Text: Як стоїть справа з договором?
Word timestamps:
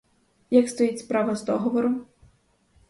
Як 0.49 0.69
стоїть 0.69 0.99
справа 0.99 1.35
з 1.35 1.43
договором? 1.43 2.05